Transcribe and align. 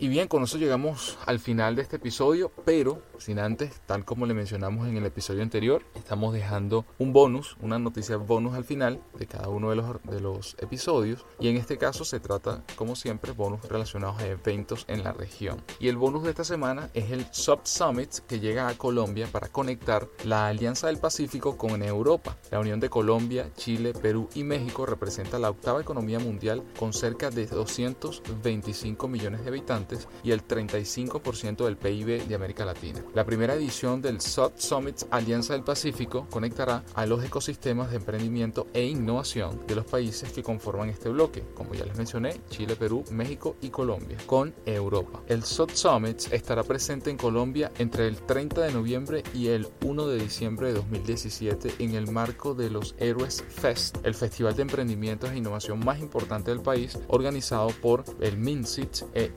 Y 0.00 0.06
bien, 0.06 0.28
con 0.28 0.44
eso 0.44 0.58
llegamos 0.58 1.18
al 1.26 1.40
final 1.40 1.74
de 1.74 1.82
este 1.82 1.96
episodio, 1.96 2.52
pero 2.64 3.02
sin 3.18 3.40
antes, 3.40 3.80
tal 3.84 4.04
como 4.04 4.26
le 4.26 4.34
mencionamos 4.34 4.86
en 4.86 4.96
el 4.96 5.04
episodio 5.04 5.42
anterior, 5.42 5.84
estamos 5.96 6.32
dejando 6.32 6.86
un 6.98 7.12
bonus, 7.12 7.56
una 7.60 7.80
noticia 7.80 8.16
bonus 8.16 8.54
al 8.54 8.62
final 8.62 9.02
de 9.18 9.26
cada 9.26 9.48
uno 9.48 9.70
de 9.70 9.76
los, 9.76 10.00
de 10.04 10.20
los 10.20 10.56
episodios. 10.60 11.26
Y 11.40 11.48
en 11.48 11.56
este 11.56 11.78
caso 11.78 12.04
se 12.04 12.20
trata, 12.20 12.62
como 12.76 12.94
siempre, 12.94 13.32
bonus 13.32 13.68
relacionados 13.68 14.20
a 14.20 14.28
eventos 14.28 14.84
en 14.86 15.02
la 15.02 15.12
región. 15.12 15.60
Y 15.80 15.88
el 15.88 15.96
bonus 15.96 16.22
de 16.22 16.30
esta 16.30 16.44
semana 16.44 16.90
es 16.94 17.10
el 17.10 17.26
Sub 17.32 17.62
Summit 17.64 18.20
que 18.28 18.38
llega 18.38 18.68
a 18.68 18.78
Colombia 18.78 19.26
para 19.32 19.48
conectar 19.48 20.06
la 20.22 20.46
Alianza 20.46 20.86
del 20.86 20.98
Pacífico 20.98 21.56
con 21.56 21.82
Europa. 21.82 22.36
La 22.52 22.60
unión 22.60 22.78
de 22.78 22.88
Colombia, 22.88 23.50
Chile, 23.56 23.94
Perú 23.94 24.28
y 24.36 24.44
México 24.44 24.86
representa 24.86 25.40
la 25.40 25.50
octava 25.50 25.80
economía 25.80 26.20
mundial 26.20 26.62
con 26.78 26.92
cerca 26.92 27.30
de 27.30 27.46
225 27.46 29.08
millones 29.08 29.42
de 29.42 29.48
habitantes 29.48 29.87
y 30.22 30.30
el 30.30 30.46
35% 30.46 31.64
del 31.64 31.76
PIB 31.76 32.26
de 32.26 32.34
América 32.34 32.64
Latina. 32.64 33.02
La 33.14 33.24
primera 33.24 33.54
edición 33.54 34.02
del 34.02 34.20
Sub 34.20 34.52
Summit 34.56 35.04
Alianza 35.10 35.54
del 35.54 35.64
Pacífico 35.64 36.26
conectará 36.30 36.84
a 36.94 37.06
los 37.06 37.24
ecosistemas 37.24 37.90
de 37.90 37.96
emprendimiento 37.96 38.66
e 38.72 38.84
innovación 38.84 39.66
de 39.66 39.74
los 39.74 39.84
países 39.84 40.32
que 40.32 40.42
conforman 40.42 40.88
este 40.88 41.08
bloque, 41.08 41.44
como 41.54 41.74
ya 41.74 41.84
les 41.84 41.96
mencioné, 41.96 42.40
Chile, 42.50 42.76
Perú, 42.76 43.04
México 43.10 43.56
y 43.60 43.70
Colombia, 43.70 44.18
con 44.26 44.54
Europa. 44.66 45.22
El 45.26 45.44
Sub 45.44 45.70
Summit 45.70 46.32
estará 46.32 46.62
presente 46.62 47.10
en 47.10 47.16
Colombia 47.16 47.72
entre 47.78 48.06
el 48.06 48.16
30 48.16 48.62
de 48.62 48.72
noviembre 48.72 49.22
y 49.34 49.48
el 49.48 49.68
1 49.84 50.06
de 50.06 50.18
diciembre 50.18 50.68
de 50.68 50.74
2017 50.74 51.74
en 51.78 51.94
el 51.94 52.10
marco 52.10 52.54
de 52.54 52.70
los 52.70 52.94
Héroes 52.98 53.44
Fest, 53.48 53.98
el 54.04 54.14
festival 54.14 54.54
de 54.54 54.62
emprendimientos 54.62 55.30
e 55.30 55.36
innovación 55.36 55.78
más 55.84 56.00
importante 56.00 56.50
del 56.50 56.60
país, 56.60 56.98
organizado 57.08 57.68
por 57.80 58.04
el 58.20 58.36
MINSIT 58.36 59.02
e 59.14 59.32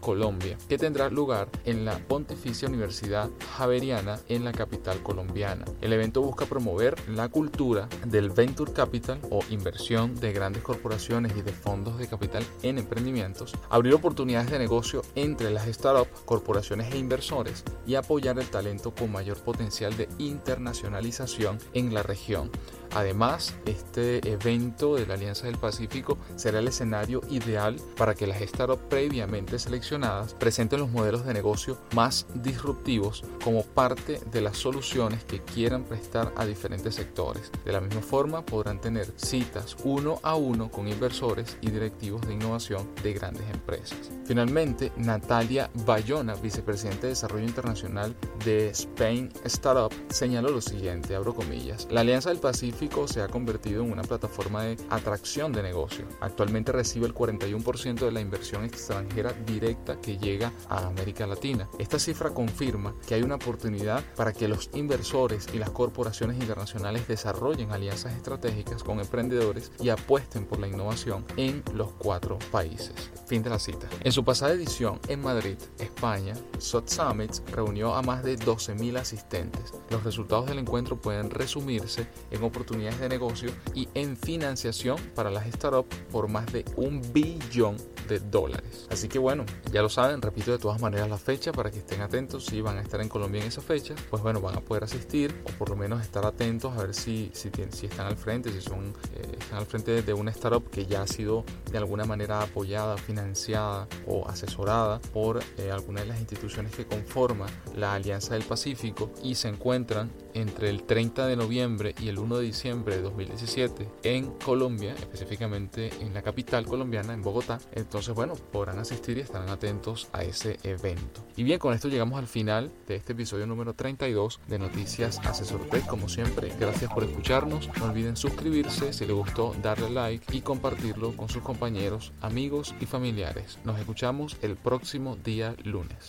Colombia, 0.00 0.56
que 0.68 0.78
tendrá 0.78 1.10
lugar 1.10 1.48
en 1.64 1.84
la 1.84 1.98
Pontificia 1.98 2.68
Universidad 2.68 3.28
Javeriana 3.56 4.20
en 4.28 4.44
la 4.44 4.52
capital 4.52 5.02
colombiana. 5.02 5.64
El 5.80 5.92
evento 5.92 6.22
busca 6.22 6.46
promover 6.46 6.94
la 7.08 7.28
cultura 7.28 7.88
del 8.06 8.30
Venture 8.30 8.72
Capital 8.72 9.18
o 9.30 9.40
inversión 9.50 10.14
de 10.14 10.32
grandes 10.32 10.62
corporaciones 10.62 11.36
y 11.36 11.42
de 11.42 11.52
fondos 11.52 11.98
de 11.98 12.06
capital 12.06 12.44
en 12.62 12.78
emprendimientos, 12.78 13.54
abrir 13.70 13.94
oportunidades 13.94 14.50
de 14.50 14.58
negocio 14.60 15.02
entre 15.16 15.50
las 15.50 15.66
startups, 15.66 16.20
corporaciones 16.24 16.92
e 16.94 16.98
inversores 16.98 17.64
y 17.86 17.96
apoyar 17.96 18.38
el 18.38 18.48
talento 18.48 18.94
con 18.94 19.10
mayor 19.10 19.38
potencial 19.42 19.96
de 19.96 20.08
internacionalización 20.18 21.58
en 21.74 21.92
la 21.92 22.04
región. 22.04 22.50
Además, 22.92 23.54
este 23.66 24.18
evento 24.28 24.96
de 24.96 25.06
la 25.06 25.14
Alianza 25.14 25.46
del 25.46 25.58
Pacífico 25.58 26.18
será 26.36 26.58
el 26.58 26.68
escenario 26.68 27.20
ideal 27.30 27.76
para 27.96 28.14
que 28.14 28.26
las 28.26 28.40
startups 28.40 28.82
previamente 28.88 29.58
seleccionadas 29.58 30.34
presenten 30.34 30.80
los 30.80 30.90
modelos 30.90 31.24
de 31.24 31.34
negocio 31.34 31.78
más 31.94 32.26
disruptivos 32.34 33.24
como 33.44 33.62
parte 33.62 34.20
de 34.32 34.40
las 34.40 34.58
soluciones 34.58 35.24
que 35.24 35.40
quieran 35.40 35.84
prestar 35.84 36.32
a 36.36 36.44
diferentes 36.44 36.96
sectores. 36.96 37.50
De 37.64 37.72
la 37.72 37.80
misma 37.80 38.02
forma, 38.02 38.44
podrán 38.44 38.80
tener 38.80 39.06
citas 39.16 39.76
uno 39.84 40.18
a 40.22 40.34
uno 40.34 40.70
con 40.70 40.88
inversores 40.88 41.56
y 41.60 41.70
directivos 41.70 42.26
de 42.26 42.34
innovación 42.34 42.88
de 43.02 43.12
grandes 43.12 43.48
empresas. 43.50 44.10
Finalmente, 44.24 44.92
Natalia 44.96 45.70
Bayona, 45.86 46.34
vicepresidenta 46.34 47.02
de 47.02 47.08
Desarrollo 47.08 47.46
Internacional 47.46 48.16
de 48.44 48.70
Spain 48.70 49.30
Startup, 49.44 49.92
señaló 50.08 50.50
lo 50.50 50.60
siguiente, 50.60 51.14
abro 51.14 51.34
comillas, 51.34 51.86
la 51.90 52.00
Alianza 52.00 52.30
del 52.30 52.38
Pacífico 52.38 52.79
se 53.06 53.20
ha 53.20 53.28
convertido 53.28 53.84
en 53.84 53.92
una 53.92 54.02
plataforma 54.02 54.62
de 54.62 54.78
atracción 54.88 55.52
de 55.52 55.62
negocio. 55.62 56.06
Actualmente 56.20 56.72
recibe 56.72 57.06
el 57.06 57.14
41% 57.14 58.06
de 58.06 58.10
la 58.10 58.22
inversión 58.22 58.64
extranjera 58.64 59.34
directa 59.44 60.00
que 60.00 60.16
llega 60.16 60.50
a 60.70 60.86
América 60.86 61.26
Latina. 61.26 61.68
Esta 61.78 61.98
cifra 61.98 62.30
confirma 62.30 62.94
que 63.06 63.14
hay 63.14 63.22
una 63.22 63.34
oportunidad 63.34 64.02
para 64.16 64.32
que 64.32 64.48
los 64.48 64.70
inversores 64.72 65.46
y 65.52 65.58
las 65.58 65.68
corporaciones 65.70 66.38
internacionales 66.38 67.06
desarrollen 67.06 67.70
alianzas 67.70 68.14
estratégicas 68.14 68.82
con 68.82 68.98
emprendedores 68.98 69.72
y 69.78 69.90
apuesten 69.90 70.46
por 70.46 70.58
la 70.58 70.68
innovación 70.68 71.26
en 71.36 71.62
los 71.74 71.92
cuatro 71.92 72.38
países. 72.50 73.10
Fin 73.26 73.42
de 73.42 73.50
la 73.50 73.58
cita. 73.58 73.88
En 74.02 74.12
su 74.12 74.24
pasada 74.24 74.54
edición 74.54 74.98
en 75.08 75.20
Madrid, 75.20 75.58
España, 75.78 76.34
SOT 76.58 76.88
Summits 76.88 77.42
reunió 77.52 77.94
a 77.94 78.00
más 78.00 78.24
de 78.24 78.38
12.000 78.38 78.96
asistentes. 78.96 79.74
Los 79.90 80.02
resultados 80.02 80.46
del 80.46 80.58
encuentro 80.58 80.96
pueden 80.96 81.30
resumirse 81.30 82.06
en 82.30 82.42
oportunidades 82.42 82.69
de 82.70 83.08
negocio 83.08 83.50
y 83.74 83.88
en 83.94 84.16
financiación 84.16 84.96
para 85.14 85.30
las 85.30 85.44
startups 85.46 85.96
por 86.10 86.28
más 86.28 86.46
de 86.52 86.64
un 86.76 87.02
billón 87.12 87.76
de 88.08 88.20
dólares. 88.20 88.86
Así 88.90 89.08
que 89.08 89.18
bueno, 89.18 89.44
ya 89.72 89.82
lo 89.82 89.88
saben, 89.88 90.22
repito 90.22 90.52
de 90.52 90.58
todas 90.58 90.80
maneras 90.80 91.08
la 91.08 91.18
fecha 91.18 91.52
para 91.52 91.70
que 91.70 91.78
estén 91.78 92.00
atentos 92.00 92.46
si 92.46 92.60
van 92.60 92.78
a 92.78 92.82
estar 92.82 93.00
en 93.00 93.08
Colombia 93.08 93.40
en 93.40 93.48
esa 93.48 93.60
fecha, 93.60 93.94
pues 94.08 94.22
bueno, 94.22 94.40
van 94.40 94.56
a 94.56 94.60
poder 94.60 94.84
asistir 94.84 95.34
o 95.44 95.50
por 95.58 95.68
lo 95.68 95.76
menos 95.76 96.00
estar 96.00 96.24
atentos 96.24 96.72
a 96.76 96.82
ver 96.82 96.94
si, 96.94 97.30
si, 97.34 97.50
tienen, 97.50 97.72
si 97.72 97.86
están 97.86 98.06
al 98.06 98.16
frente, 98.16 98.52
si 98.52 98.60
son, 98.60 98.94
eh, 99.14 99.38
al 99.52 99.66
frente 99.66 100.02
de 100.02 100.14
una 100.14 100.30
startup 100.30 100.68
que 100.70 100.86
ya 100.86 101.02
ha 101.02 101.06
sido 101.06 101.44
de 101.70 101.78
alguna 101.78 102.04
manera 102.04 102.42
apoyada, 102.42 102.96
financiada 102.96 103.88
o 104.06 104.28
asesorada 104.28 105.00
por 105.12 105.40
eh, 105.58 105.70
alguna 105.70 106.00
de 106.00 106.06
las 106.06 106.20
instituciones 106.20 106.74
que 106.74 106.86
conforman 106.86 107.50
la 107.76 107.94
Alianza 107.94 108.34
del 108.34 108.44
Pacífico 108.44 109.10
y 109.22 109.34
se 109.34 109.48
encuentran 109.48 110.10
entre 110.34 110.70
el 110.70 110.84
30 110.84 111.26
de 111.26 111.36
noviembre 111.36 111.94
y 112.00 112.08
el 112.08 112.18
1 112.18 112.38
de 112.38 112.44
diciembre 112.44 112.96
de 112.96 113.02
2017 113.02 113.88
en 114.02 114.30
Colombia, 114.38 114.94
específicamente 114.94 115.90
en 116.00 116.14
la 116.14 116.22
capital 116.22 116.66
colombiana, 116.66 117.12
en 117.14 117.22
Bogotá. 117.22 117.58
Entonces, 117.72 118.14
bueno, 118.14 118.34
podrán 118.34 118.78
asistir 118.78 119.18
y 119.18 119.20
estarán 119.20 119.48
atentos 119.48 120.08
a 120.12 120.22
ese 120.22 120.58
evento. 120.62 121.24
Y 121.36 121.42
bien, 121.42 121.58
con 121.58 121.74
esto 121.74 121.88
llegamos 121.88 122.18
al 122.18 122.26
final 122.26 122.72
de 122.86 122.96
este 122.96 123.12
episodio 123.12 123.46
número 123.46 123.74
32 123.74 124.40
de 124.48 124.58
Noticias 124.58 125.18
Asesor 125.24 125.66
Tech. 125.68 125.86
Como 125.86 126.08
siempre, 126.08 126.52
gracias 126.58 126.92
por 126.92 127.04
escucharnos. 127.04 127.68
No 127.78 127.86
olviden 127.86 128.16
suscribirse 128.16 128.92
si 128.92 129.06
les 129.06 129.14
darle 129.62 129.90
like 129.90 130.36
y 130.36 130.40
compartirlo 130.40 131.16
con 131.16 131.28
sus 131.28 131.42
compañeros, 131.42 132.12
amigos 132.20 132.74
y 132.80 132.86
familiares. 132.86 133.58
Nos 133.64 133.78
escuchamos 133.78 134.36
el 134.42 134.56
próximo 134.56 135.16
día 135.16 135.54
lunes. 135.64 136.02